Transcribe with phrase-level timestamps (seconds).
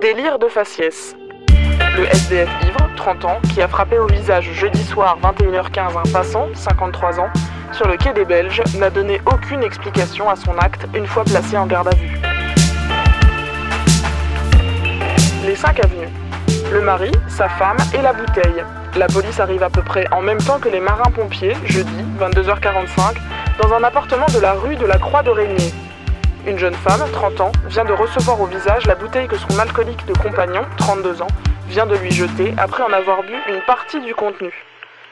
[0.00, 1.16] Délire de faciès.
[1.96, 6.48] Le SDF ivre, 30 ans, qui a frappé au visage jeudi soir 21h15 un passant,
[6.54, 7.30] 53 ans,
[7.72, 11.56] sur le quai des Belges, n'a donné aucune explication à son acte une fois placé
[11.56, 12.18] en garde à vue.
[15.44, 16.08] Les 5 avenues.
[16.72, 18.64] Le mari, sa femme et la bouteille.
[18.96, 23.16] La police arrive à peu près en même temps que les marins-pompiers, jeudi, 22h45,
[23.62, 25.72] dans un appartement de la rue de la Croix de Régnier.
[26.46, 30.06] Une jeune femme, 30 ans, vient de recevoir au visage la bouteille que son alcoolique
[30.06, 31.26] de compagnon, 32 ans,
[31.68, 34.52] vient de lui jeter après en avoir bu une partie du contenu.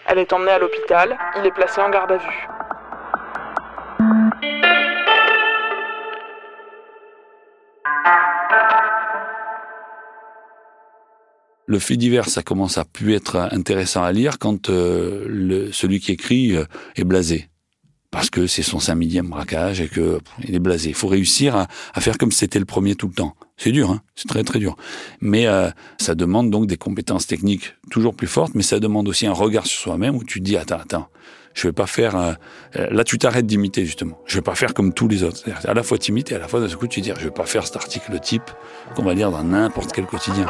[0.07, 2.49] Elle est emmenée à l'hôpital, il est placé en garde à vue.
[11.67, 16.13] Le fait divers, ça commence à pu être intéressant à lire quand euh, celui qui
[16.13, 17.49] écrit euh, est blasé.
[18.15, 20.89] Parce que c'est son cinq millième braquage et que il est blasé.
[20.91, 23.35] Il faut réussir à, à faire comme si c'était le premier tout le temps.
[23.57, 24.77] C'est dur, hein c'est très très dur.
[25.21, 29.27] Mais euh, ça demande donc des compétences techniques toujours plus fortes, mais ça demande aussi
[29.27, 31.09] un regard sur soi-même où tu te dis attends attends,
[31.55, 32.15] je vais pas faire.
[32.17, 32.33] euh,
[32.77, 34.21] euh, là, tu t'arrêtes d'imiter justement.
[34.27, 35.39] Je vais pas faire comme tous les autres.
[35.39, 37.31] C'est-à-dire, À la fois t'imites et à la fois d'un coup tu dis je vais
[37.33, 38.49] pas faire cet article type
[38.95, 40.47] qu'on va lire dans n'importe quel quotidien.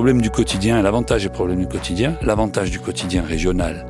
[0.00, 3.84] Problème du quotidien, l'avantage et problème du quotidien, l'avantage du quotidien régional,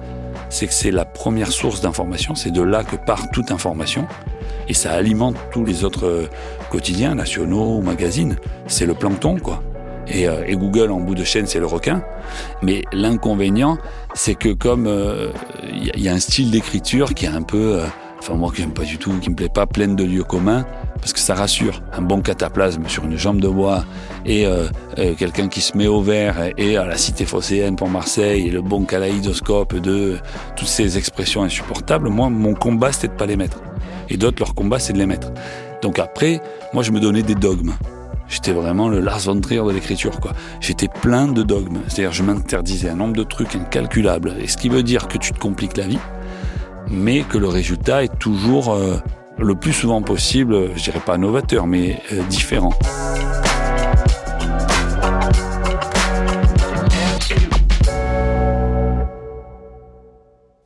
[0.48, 4.08] c'est que c'est la première source d'information, c'est de là que part toute information,
[4.66, 6.28] et ça alimente tous les autres euh,
[6.68, 8.34] quotidiens, nationaux magazines.
[8.66, 9.62] C'est le plancton, quoi.
[10.08, 12.02] Et, euh, et Google, en bout de chaîne, c'est le requin.
[12.60, 13.78] Mais l'inconvénient,
[14.14, 15.30] c'est que comme euh,
[15.72, 17.86] il il y a un style d'écriture qui est un peu, euh,
[18.18, 20.66] enfin moi que j'aime pas du tout, qui me plaît pas, pleine de lieux communs,
[21.00, 21.82] parce que ça rassure.
[21.92, 23.84] Un bon cataplasme sur une jambe de bois
[24.24, 24.68] et euh,
[24.98, 28.50] euh, quelqu'un qui se met au vert et à la cité phocéenne pour Marseille et
[28.50, 30.18] le bon kaléidoscope de
[30.56, 32.08] toutes ces expressions insupportables.
[32.08, 33.60] Moi, mon combat, c'était de pas les mettre.
[34.08, 35.32] Et d'autres, leur combat, c'est de les mettre.
[35.82, 36.40] Donc après,
[36.72, 37.72] moi, je me donnais des dogmes.
[38.28, 40.32] J'étais vraiment le Lars von Trier de l'écriture, quoi.
[40.60, 41.78] J'étais plein de dogmes.
[41.88, 44.36] C'est-à-dire, je m'interdisais un nombre de trucs incalculables.
[44.40, 45.98] Et ce qui veut dire que tu te compliques la vie,
[46.88, 48.98] mais que le résultat est toujours, euh,
[49.38, 52.72] le plus souvent possible, euh, je dirais pas novateur, mais euh, différent.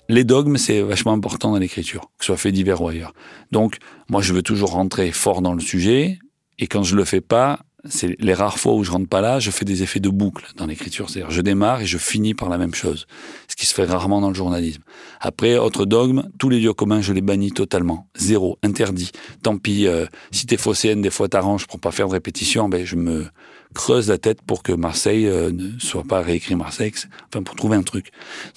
[0.09, 3.15] Les dogmes, c'est vachement important dans l'écriture, que ce soit fait divers ou ailleurs.
[3.51, 6.19] Donc, moi, je veux toujours rentrer fort dans le sujet,
[6.59, 9.39] et quand je le fais pas, c'est les rares fois où je rentre pas là,
[9.41, 11.11] je fais des effets de boucle dans l'écriture.
[11.11, 13.07] C'est-à-dire, je démarre et je finis par la même chose.
[13.55, 14.83] Ce qui se fait rarement dans le journalisme.
[15.21, 18.09] Après, autre dogme, tous les lieux communs, je les bannis totalement.
[18.17, 19.13] Zéro, interdit.
[19.45, 22.85] Tant pis, euh, si t'es phocéenne, des fois t'arranges pour pas faire de répétition, ben,
[22.85, 23.27] je me
[23.73, 26.93] creuse la tête pour que Marseille euh, ne soit pas réécrit Marseille,
[27.29, 28.11] enfin, pour trouver un truc.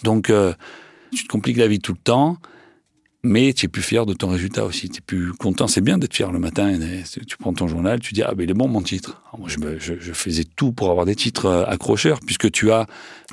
[0.03, 0.53] Donc, euh,
[1.13, 2.38] tu te compliques la vie tout le temps,
[3.24, 4.90] mais tu es plus fier de ton résultat aussi.
[4.90, 5.68] Tu es plus content.
[5.68, 6.75] C'est bien d'être fier le matin.
[7.28, 9.22] Tu prends ton journal, tu dis Ah, ben il est bon mon titre.
[9.38, 9.57] Moi, je,
[10.00, 12.88] je- faisais tout pour avoir des titres accrocheurs, puisque tu as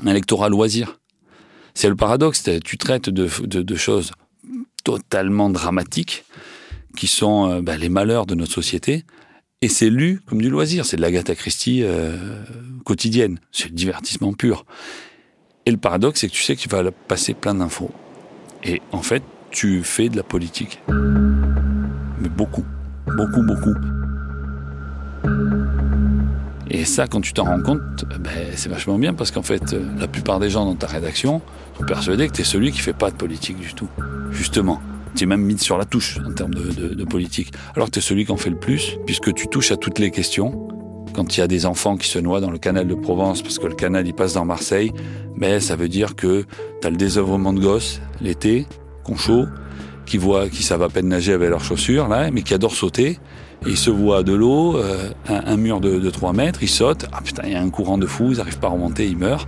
[0.04, 0.98] un lectorat loisir.
[1.74, 2.48] C'est le paradoxe.
[2.64, 4.12] Tu traites de, choses
[4.84, 6.24] totalement dramatiques,
[6.96, 9.04] qui sont euh, ben, les malheurs de notre société.
[9.62, 10.84] Et c'est lu comme du loisir.
[10.86, 12.44] C'est de l'Agatha Christie euh,
[12.84, 13.40] quotidienne.
[13.50, 14.64] C'est le divertissement pur.
[15.66, 17.90] Et le paradoxe, c'est que tu sais que tu vas passer plein d'infos.
[18.62, 20.80] Et en fait, tu fais de la politique.
[20.88, 22.64] Mais beaucoup.
[23.06, 23.74] Beaucoup, beaucoup.
[26.70, 29.82] Et ça, quand tu t'en rends compte, ben, c'est vachement bien parce qu'en fait, euh,
[29.98, 31.42] la plupart des gens dans ta rédaction
[31.78, 33.88] sont persuadés que tu celui qui fait pas de politique du tout.
[34.30, 34.80] Justement.
[35.14, 37.52] Tu es même mis sur la touche en termes de, politique.
[37.76, 40.10] Alors que tu celui qui en fait le plus, puisque tu touches à toutes les
[40.10, 40.68] questions.
[41.12, 43.60] Quand il y a des enfants qui se noient dans le canal de Provence parce
[43.60, 44.92] que le canal il passe dans Marseille,
[45.36, 46.44] ben, ça veut dire que
[46.80, 48.66] tu as le désœuvrement de gosses l'été,
[49.04, 49.44] qu'on chaud,
[50.06, 53.18] qui voient, qui savent à peine nager avec leurs chaussures, là, mais qui adorent sauter.
[53.66, 57.06] Ils se voient de l'eau, euh, un, mur de, 3 mètres, ils sautent.
[57.12, 59.16] Ah putain, il y a un courant de fou, ils n'arrivent pas à remonter, ils
[59.16, 59.46] meurent.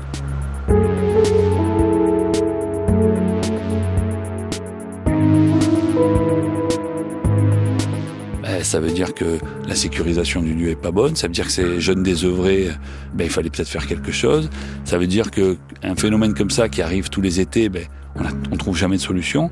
[8.48, 9.38] Eh, ça veut dire que
[9.68, 12.70] la sécurisation du lieu est pas bonne, ça veut dire que ces jeunes désœuvrés,
[13.12, 14.48] ben, il fallait peut-être faire quelque chose,
[14.84, 17.84] ça veut dire que un phénomène comme ça qui arrive tous les étés, ben,
[18.18, 19.50] on ne trouve jamais de solution.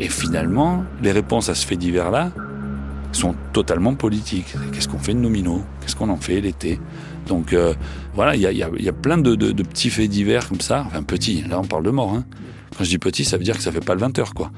[0.00, 2.32] Et finalement, les réponses à ce fait divers-là
[3.12, 4.54] sont totalement politiques.
[4.72, 5.62] Qu'est-ce qu'on fait de nos minots?
[5.80, 6.80] Qu'est-ce qu'on en fait l'été?
[7.26, 7.74] Donc euh,
[8.14, 10.84] voilà, il y a, plein de, petits faits divers comme ça.
[10.86, 12.14] Enfin, petits, là on parle de mort.
[12.14, 12.24] Hein.
[12.78, 14.50] Quand je dis petit, ça veut dire que ça fait pas le 20 heures, quoi.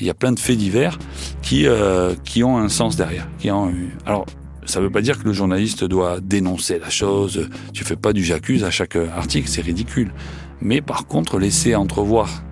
[0.00, 0.98] Il y a plein de faits divers
[1.40, 3.26] qui, euh, qui ont un sens derrière.
[3.38, 3.72] Qui ont...
[4.04, 4.26] Alors,
[4.66, 7.48] ça veut pas dire que le journaliste doit dénoncer la chose.
[7.72, 10.12] Tu fais pas du j'accuse à chaque article, c'est ridicule.
[10.60, 12.42] Mais par contre, laisser entrevoir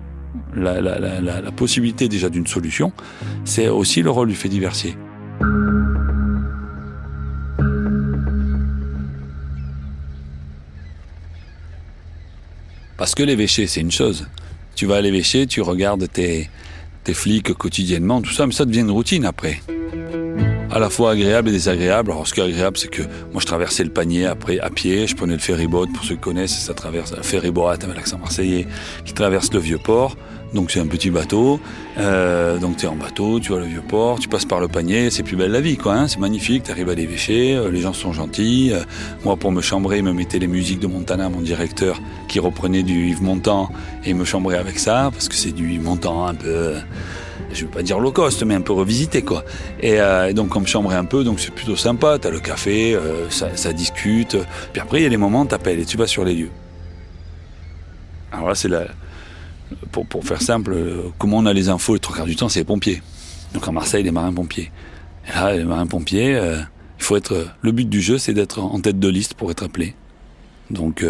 [0.55, 2.91] la, possibilité déjà d'une solution,
[3.45, 4.95] c'est aussi le rôle du fait diversier.
[12.97, 14.27] Parce que l'évêché, c'est une chose.
[14.75, 16.49] Tu vas à l'évêché, tu regardes tes,
[17.03, 19.61] tes flics quotidiennement, tout ça, mais ça devient une routine après
[20.71, 22.11] à la fois agréable et désagréable.
[22.11, 25.07] Alors, ce qui est agréable, c'est que moi, je traversais le panier après à pied.
[25.07, 28.67] Je prenais le ferryboat, pour ceux qui connaissent, ça traverse un ferryboat avec l'accent marseillais,
[29.05, 30.15] qui traverse le vieux port.
[30.53, 31.59] Donc c'est un petit bateau,
[31.99, 34.67] euh, donc tu es en bateau, tu vois le vieux port, tu passes par le
[34.67, 36.07] panier, c'est plus belle la vie quoi, hein.
[36.07, 38.71] c'est magnifique, tu arrives à l'évêché, euh, les gens sont gentils.
[38.73, 38.79] Euh,
[39.23, 42.81] moi pour me chambrer, il me mettait les musiques de Montana, mon directeur, qui reprenait
[42.81, 43.69] du Yves Montand,
[44.03, 46.73] et me chambrait avec ça, parce que c'est du Yves Montand un peu
[47.51, 49.43] je veux pas dire low cost, mais un peu revisité, quoi.
[49.81, 52.17] Et, euh, donc, on me chambrait un peu, donc c'est plutôt sympa.
[52.19, 54.37] T'as le café, euh, ça, ça, discute.
[54.71, 56.51] Puis après, il y a des moments, t'appelles et tu vas sur les lieux.
[58.31, 58.85] Alors là, c'est la.
[59.91, 60.75] Pour, pour, faire simple,
[61.19, 63.01] comment on a les infos le trois quarts du temps, c'est les pompiers.
[63.53, 64.71] Donc à Marseille, les marins-pompiers.
[65.27, 66.57] Et là, les marins-pompiers, euh,
[66.97, 67.47] il faut être.
[67.61, 69.95] Le but du jeu, c'est d'être en tête de liste pour être appelé.
[70.69, 71.05] Donc.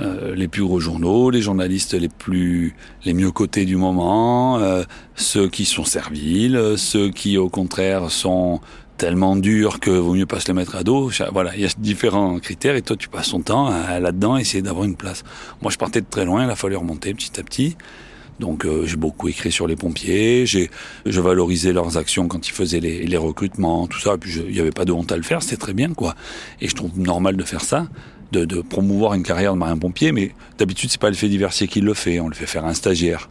[0.00, 2.74] Euh, les plus gros journaux, les journalistes les plus
[3.04, 4.84] les mieux cotés du moment, euh,
[5.16, 8.60] ceux qui sont serviles, ceux qui au contraire sont
[8.96, 11.10] tellement durs que vaut mieux pas se les mettre à dos.
[11.32, 14.84] Voilà, il y a différents critères et toi tu passes ton temps là-dedans essayer d'avoir
[14.84, 15.24] une place.
[15.62, 17.76] Moi je partais de très loin, il a fallu remonter petit à petit.
[18.38, 20.70] Donc euh, j'ai beaucoup écrit sur les pompiers, j'ai
[21.06, 24.14] je valorisais leurs actions quand ils faisaient les, les recrutements, tout ça.
[24.14, 26.14] Et puis il n'y avait pas de honte à le faire, c'était très bien quoi.
[26.60, 27.88] Et je trouve normal de faire ça
[28.32, 31.80] de, de promouvoir une carrière de marin-pompier, mais d'habitude, c'est pas le fait diversier qui
[31.80, 33.28] le fait, on le fait faire un stagiaire.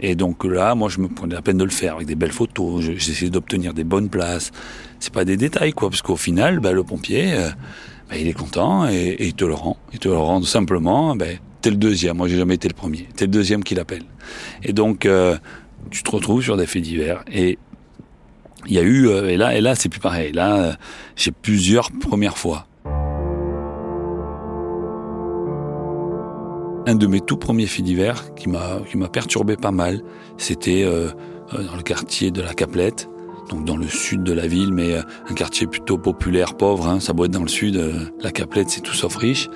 [0.00, 2.32] Et donc là, moi, je me prenais la peine de le faire avec des belles
[2.32, 2.82] photos.
[2.82, 4.50] J'essayais d'obtenir des bonnes places.
[5.00, 7.50] C'est pas des détails, quoi, parce qu'au final, bah, le pompier, euh,
[8.08, 9.76] bah, il est content et, il te le rend.
[9.92, 11.14] Il te le rend simplement.
[11.14, 11.26] Bah,
[11.62, 12.16] t'es le deuxième.
[12.18, 13.08] Moi, j'ai jamais été le premier.
[13.16, 14.02] T'es le deuxième qui l'appelle.
[14.62, 15.36] Et donc, euh,
[15.90, 17.24] tu te retrouves sur des faits divers.
[17.32, 17.58] Et
[18.66, 20.32] il y a eu, euh, et là, et là, c'est plus pareil.
[20.32, 20.76] Là,
[21.16, 22.66] j'ai plusieurs premières fois.
[26.84, 30.02] Un de mes tout premiers faits divers qui m'a qui m'a perturbé pas mal,
[30.36, 31.10] c'était euh,
[31.54, 33.08] euh, dans le quartier de la Caplette,
[33.50, 36.88] donc dans le sud de la ville, mais euh, un quartier plutôt populaire, pauvre.
[36.88, 37.80] Hein, ça doit être dans le sud.
[38.20, 39.48] la Caplette, c'est tout sauf riche.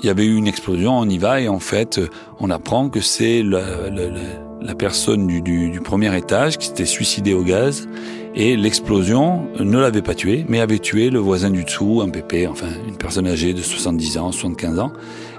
[0.00, 2.00] Il y avait eu une explosion, on y va et en fait,
[2.40, 7.34] on apprend que c'est la, la, personne du, du, du premier étage qui s'était suicidée
[7.34, 7.88] au gaz
[8.34, 12.46] et l'explosion ne l'avait pas tué, mais avait tué le voisin du dessous, un pépé,
[12.46, 14.92] enfin une personne âgée de 70 ans, 75 ans.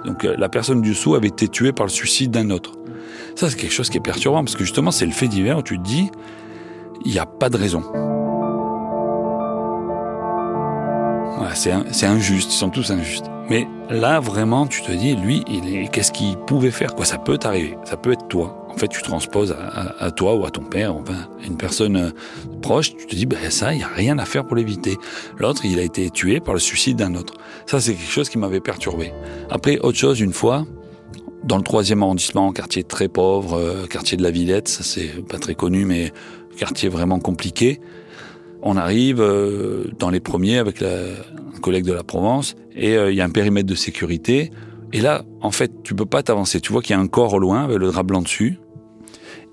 [0.06, 2.74] Donc euh, la personne du dessous avait été tuée par le suicide d'un autre.
[3.36, 5.64] Ça, c'est quelque chose qui est perturbant, parce que justement, c'est le fait divers où
[5.64, 6.12] tu te dis,
[7.04, 7.84] il n'y a pas de raison.
[11.56, 13.26] C'est injuste, ils sont tous injustes.
[13.50, 15.44] Mais là, vraiment, tu te dis, lui,
[15.92, 16.96] qu'est-ce qu'il pouvait faire?
[16.96, 19.56] Quoi, Ça peut t'arriver, ça peut être toi en fait, tu transposes
[20.00, 22.10] à, toi ou à ton père, enfin, une personne euh,
[22.62, 24.98] proche, tu te dis, ben ça, il n'y a rien à faire pour l'éviter.
[25.38, 27.36] L'autre, il a été tué par le suicide d'un autre.
[27.68, 29.14] Ça, c'est quelque chose qui m'avait perturbé.
[29.52, 30.66] Après, autre chose, une fois,
[31.44, 35.38] dans le troisième arrondissement, quartier très pauvre, euh, quartier de la Villette, ça c'est pas
[35.38, 36.12] très connu, mais
[36.58, 37.80] quartier vraiment compliqué.
[38.64, 43.22] On arrive euh, dans les premiers avec un collègue de la Provence et il y
[43.22, 44.52] a un périmètre de sécurité.
[44.94, 46.60] Et là, en fait, tu peux pas t'avancer.
[46.60, 48.60] Tu vois qu'il y a un corps au loin avec le drap blanc dessus.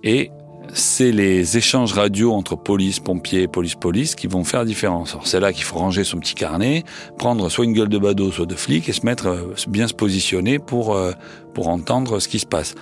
[0.02, 0.31] Et
[0.73, 5.17] c'est les échanges radio entre police, pompiers, police, police qui vont faire la différence.
[5.25, 6.85] c'est là qu'il faut ranger son petit carnet,
[7.19, 9.95] prendre soit une gueule de badaud, soit de flic et se mettre, euh, bien se
[9.95, 11.12] positionner pour, euh,
[11.55, 12.75] pour entendre ce qui se passe.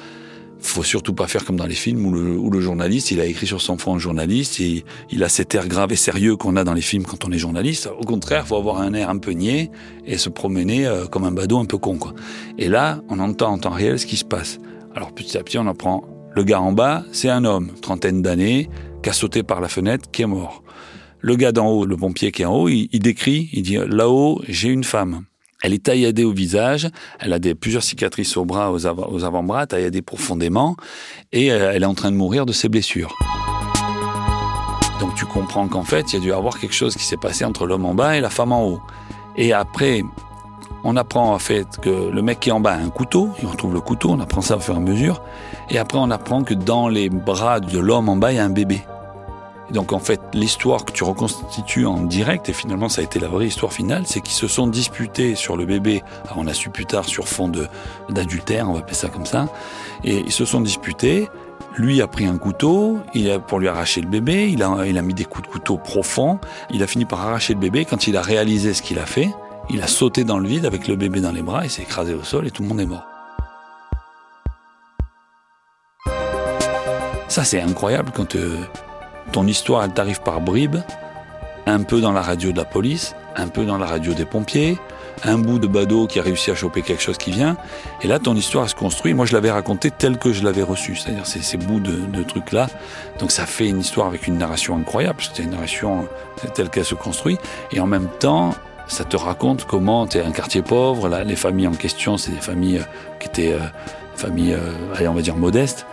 [0.61, 3.27] Faut surtout pas faire comme dans les films où le, où le journaliste, il a
[3.27, 6.65] écrit sur son front journaliste et il a cet air grave et sérieux qu'on a
[6.65, 7.89] dans les films quand on est journaliste.
[7.99, 9.71] Au contraire, faut avoir un air un peu niais
[10.05, 12.15] et se promener euh, comme un badaud un peu con, quoi.
[12.59, 14.59] Et là, on entend en temps réel ce qui se passe.
[14.95, 18.69] Alors petit à petit, on apprend le gars en bas, c'est un homme, trentaine d'années,
[19.03, 20.63] qui a sauté par la fenêtre, qui est mort.
[21.21, 24.41] Le gars d'en haut, le pompier qui est en haut, il, décrit, il dit là-haut,
[24.47, 25.25] j'ai une femme.
[25.63, 26.89] Elle est tailladée au visage,
[27.19, 30.77] elle a plusieurs cicatrices aux bras, aux, avant-bras, tailladée profondément,
[31.33, 33.17] et euh, elle est en train de mourir de ses blessures.
[35.01, 37.45] Donc tu comprends qu'en fait, il y a dû avoir quelque chose qui s'est passé
[37.45, 38.81] entre l'homme en bas et la femme en haut.
[39.37, 40.03] Et après,
[40.85, 43.49] on apprend en fait que le mec qui est en bas a un couteau, il
[43.49, 45.23] retrouve le couteau, on apprend ça au fur et à mesure.
[45.71, 48.45] Et après, on apprend que dans les bras de l'homme en bas, il y a
[48.45, 48.81] un bébé.
[49.71, 53.29] Donc en fait, l'histoire que tu reconstitues en direct, et finalement ça a été la
[53.29, 56.03] vraie histoire finale, c'est qu'ils se sont disputés sur le bébé,
[56.37, 57.51] on a su plus tard sur fond
[58.09, 59.49] d'adultère, on va appeler ça comme ça,
[60.05, 61.29] et ils se sont disputés,
[61.77, 64.97] lui a pris un couteau, il a, pour lui arracher le bébé, il a, il
[64.97, 66.39] a mis des coups de couteau profonds,
[66.71, 69.31] il a fini par arracher le bébé, quand il a réalisé ce qu'il a fait,
[69.69, 72.15] il a sauté dans le vide avec le bébé dans les bras, il s'est écrasé
[72.15, 73.05] au sol et tout le monde est mort.
[77.29, 78.35] Ça c'est incroyable quand...
[78.35, 78.57] Euh,
[79.33, 80.79] ton histoire, elle t'arrive par bribes,
[81.67, 84.79] un peu dans la radio de la police, un peu dans la radio des pompiers,
[85.25, 87.57] un bout de badaud qui a réussi à choper quelque chose qui vient.
[88.03, 89.15] Et là, ton histoire se construit.
[89.15, 92.69] Moi, je l'avais raconté telle que je l'avais reçue, c'est-à-dire ces, ces bouts de, trucs-là.
[93.19, 95.21] Donc, ça fait une histoire avec une narration incroyable.
[95.21, 96.09] C'était une narration
[96.55, 97.39] telle qu'elle se construit.
[97.73, 98.55] Et en même temps,
[98.87, 101.09] ça te raconte comment tu es un quartier pauvre.
[101.09, 103.67] Là, les familles en question, c'est des familles euh, qui étaient euh,
[104.17, 105.87] familles, euh, on va dire modestes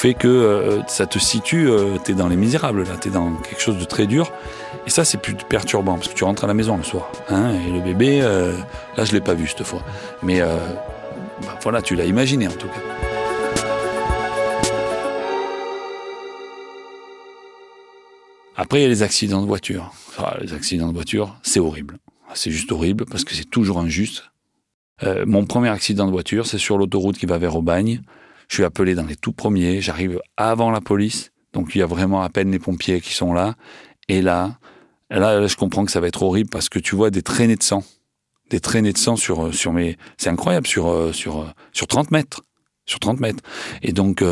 [0.00, 3.10] fait que euh, ça te situe, euh, tu es dans les misérables, là, tu es
[3.10, 4.32] dans quelque chose de très dur.
[4.86, 7.12] Et ça, c'est plus perturbant, parce que tu rentres à la maison le soir.
[7.28, 8.56] Hein, et le bébé, euh,
[8.96, 9.82] là, je l'ai pas vu cette fois.
[10.22, 12.80] Mais bah, voilà, tu l'as imaginé en tout cas.
[18.56, 19.92] Après, il y a les accidents de voiture.
[20.40, 21.98] les accidents de voiture, c'est horrible.
[22.32, 24.30] C'est juste horrible parce que c'est toujours injuste.
[25.26, 28.00] mon premier accident de voiture, c'est sur l'autoroute qui va vers Aubagne.
[28.50, 31.86] Je suis appelé dans les tout premiers, j'arrive avant la police, donc il y a
[31.86, 33.54] vraiment à peine les pompiers qui sont là.
[34.08, 34.58] Et là,
[35.08, 37.62] là, je comprends que ça va être horrible parce que tu vois des traînées de
[37.62, 37.84] sang,
[38.50, 41.86] des traînées de sang sur euh, sur mes, c'est incroyable sur euh, sur euh, sur
[41.86, 42.42] 30 mètres,
[42.86, 43.40] sur 30 mètres.
[43.82, 44.24] Et donc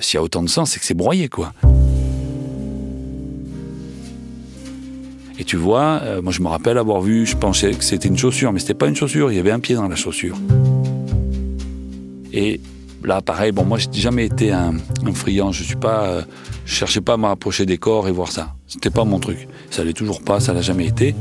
[0.00, 1.52] s'il y a autant de sang, c'est que c'est broyé quoi.
[5.38, 8.52] Et tu vois, moi je me rappelle avoir vu, je pensais que c'était une chaussure,
[8.52, 10.36] mais c'était pas une chaussure, il y avait un pied dans la chaussure.
[12.32, 12.60] Et
[13.02, 14.74] Là, pareil, bon, moi, j'ai jamais été un,
[15.14, 15.52] friand.
[15.52, 16.22] Je suis pas, euh,
[16.66, 18.54] cherchais pas à me rapprocher des corps et voir ça.
[18.66, 19.48] C'était pas mon truc.
[19.70, 21.14] Ça l'est toujours pas, ça l'a jamais été.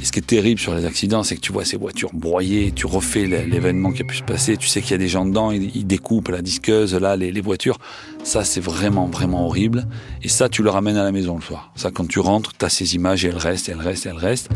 [0.00, 2.72] Et ce qui est terrible sur les accidents, c'est que tu vois ces voitures broyées,
[2.74, 5.26] tu refais l'événement qui a pu se passer, tu sais qu'il y a des gens
[5.26, 7.76] dedans, ils, découpent la disqueuse, là, les, les voitures.
[8.22, 9.86] Ça, c'est vraiment, vraiment horrible.
[10.22, 11.72] Et ça, tu le ramènes à la maison le soir.
[11.74, 14.48] Ça, quand tu rentres, tu as ces images et elles restent, elles restent, elles restent.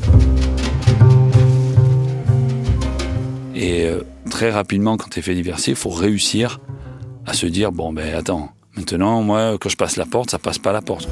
[3.55, 6.61] Et euh, très rapidement, quand tu es fait diversifier, il faut réussir
[7.27, 10.59] à se dire bon, ben attends, maintenant, moi, quand je passe la porte, ça passe
[10.59, 11.09] pas la porte.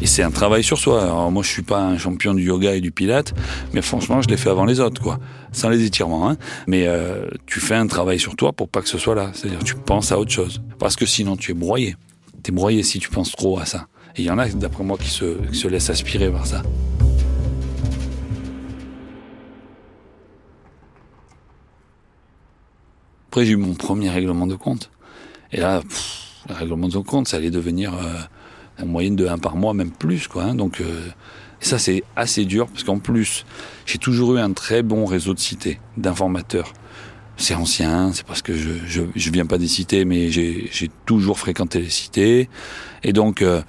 [0.00, 1.02] Et c'est un travail sur soi.
[1.02, 3.34] Alors moi, je suis pas un champion du yoga et du pilate,
[3.72, 5.18] mais franchement, je l'ai fait avant les autres, quoi.
[5.50, 6.36] Sans les étirements, hein.
[6.66, 9.30] Mais euh, tu fais un travail sur toi pour pas que ce soit là.
[9.32, 10.62] C'est-à-dire, tu penses à autre chose.
[10.78, 11.96] Parce que sinon, tu es broyé.
[12.44, 13.86] Tu es broyé si tu penses trop à ça.
[14.16, 16.62] Et il y en a, d'après moi, qui se, qui se laissent aspirer par ça.
[23.28, 24.90] Après, j'ai eu mon premier règlement de compte.
[25.52, 25.82] Et là,
[26.48, 29.90] le règlement de compte, ça allait devenir euh, en moyenne de 1 par mois, même
[29.90, 30.28] plus.
[30.28, 30.54] Quoi, hein.
[30.54, 31.08] Donc, euh,
[31.60, 33.44] ça, c'est assez dur, parce qu'en plus,
[33.84, 36.72] j'ai toujours eu un très bon réseau de cités, d'informateurs.
[37.36, 41.38] C'est ancien, c'est parce que je, je, je, viens pas des cités, mais j'ai toujours
[41.38, 42.48] fréquenté les cités.
[43.04, 43.62] Et donc, euh,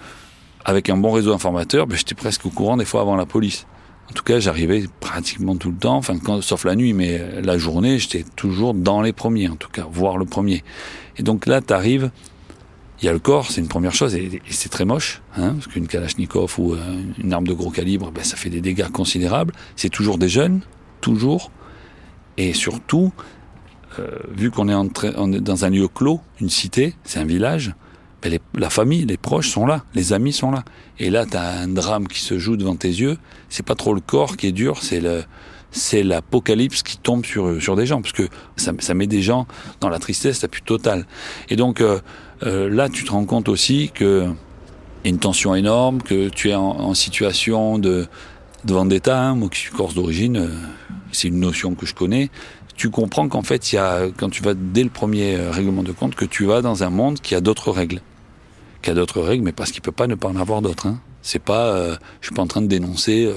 [0.65, 3.67] avec un bon réseau d'informateurs, ben, j'étais presque au courant des fois avant la police.
[4.09, 6.01] En tout cas, j'arrivais pratiquement tout le temps,
[6.41, 10.17] sauf la nuit, mais la journée, j'étais toujours dans les premiers, en tout cas, voir
[10.17, 10.63] le premier.
[11.17, 12.09] Et donc là, tu arrives,
[13.01, 15.67] il y a le corps, c'est une première chose, et, c'est très moche, hein, parce
[15.67, 16.77] qu'une Kalachnikov ou euh,
[17.17, 19.53] une arme de gros calibre, ben, ça fait des dégâts considérables.
[19.75, 20.61] C'est toujours des jeunes,
[21.01, 21.51] toujours,
[22.37, 23.13] et surtout,
[23.99, 27.73] euh, vu qu'on est, est dans un lieu clos, une cité, c'est un village,
[28.21, 30.63] ben, la famille, les proches sont là, les amis sont là.
[30.99, 33.17] Et là, tu as un drame qui se joue devant tes yeux.
[33.49, 35.23] C'est pas trop le corps qui est dur, c'est le,
[35.71, 39.47] c'est l'apocalypse qui tombe sur sur des gens, parce que ça, ça met des gens
[39.79, 41.05] dans la tristesse la plus totale.
[41.49, 41.99] Et donc euh,
[42.43, 44.25] euh, là, tu te rends compte aussi que
[45.05, 48.07] y a une tension énorme, que tu es en, situation de,
[48.65, 49.21] de vendetta.
[49.21, 49.35] Hein.
[49.35, 50.47] Moi, qui suis corse d'origine, euh,
[51.13, 52.29] c'est une notion que je connais
[52.75, 55.91] tu comprends qu'en fait, il y a, quand tu vas dès le premier règlement de
[55.91, 57.99] compte, que tu vas dans un monde qui a d'autres règles
[58.81, 60.87] qui a d'autres règles, mais parce qu'il peut pas ne pas en avoir d'autres.
[60.87, 60.99] Hein.
[61.21, 63.33] C'est pas, euh, je suis pas en train de dénoncer euh,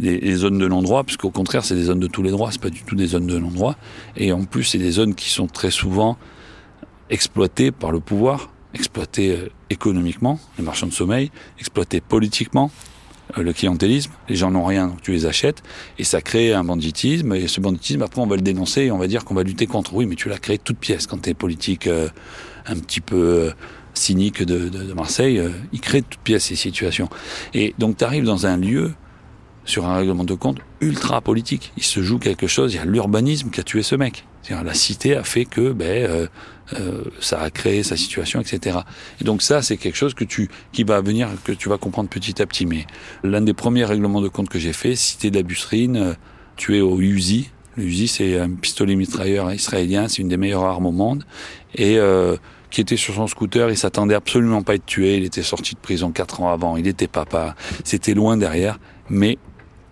[0.00, 2.60] les, zones de non-droit, parce qu'au contraire, c'est des zones de tous les droits, c'est
[2.60, 3.76] pas du tout des zones de non-droit.
[4.16, 6.18] Et en plus, c'est des zones qui sont très souvent
[7.08, 12.70] exploitées par le pouvoir, exploitées euh, économiquement, les marchands de sommeil, exploitées politiquement,
[13.38, 14.12] euh, le clientélisme.
[14.28, 15.62] Les gens n'ont rien, donc tu les achètes,
[15.98, 17.32] et ça crée un banditisme.
[17.34, 19.66] Et ce banditisme, après, on va le dénoncer et on va dire qu'on va lutter
[19.66, 19.94] contre.
[19.94, 21.88] Oui, mais tu l'as créé toute pièce quand tu es politique
[22.66, 23.52] un petit peu
[23.94, 27.08] cynique de, de, Marseille, euh, il crée de toutes pièces ces situations.
[27.54, 28.92] Et donc tu arrives dans un lieu
[29.64, 31.72] sur un règlement de compte ultra politique.
[31.76, 34.24] Il se joue quelque chose, il y a l'urbanisme qui a tué ce mec.
[34.50, 36.26] La cité a fait que ben, euh,
[36.74, 38.78] euh, ça a créé sa situation, etc.
[39.20, 42.08] Et donc ça, c'est quelque chose que tu, qui va venir, que tu vas comprendre
[42.08, 42.66] petit à petit.
[42.66, 42.86] Mais
[43.22, 46.14] l'un des premiers règlements de compte que j'ai fait, cité d'Abusrine, euh,
[46.56, 47.50] tué au Uzi.
[47.76, 51.24] Le Uzi, c'est un pistolet mitrailleur israélien, c'est une des meilleures armes au monde.
[51.74, 52.36] Et euh,
[52.72, 55.18] qui était sur son scooter, il s'attendait absolument pas à être tué.
[55.18, 56.76] Il était sorti de prison quatre ans avant.
[56.76, 57.54] Il était papa.
[57.84, 58.80] C'était loin derrière.
[59.10, 59.38] Mais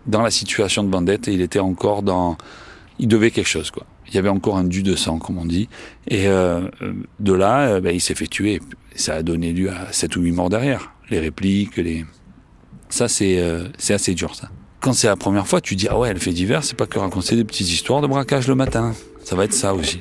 [0.07, 2.39] dans la situation de bandette, il était encore dans,
[2.99, 3.87] il devait quelque chose, quoi.
[4.09, 5.69] Il y avait encore un dû de sang, comme on dit.
[6.09, 6.63] Et euh,
[7.21, 8.61] de là, euh, ben, il s'est fait tuer.
[8.97, 10.93] Ça a donné lieu à sept ou huit morts derrière.
[11.11, 12.05] Les répliques, les...
[12.89, 14.49] Ça, c'est euh, c'est assez dur, ça.
[14.81, 16.99] Quand c'est la première fois, tu dis, ah ouais, elle fait divers, c'est pas que
[16.99, 18.95] raconter des petites histoires de braquage le matin.
[19.23, 20.01] Ça va être ça aussi.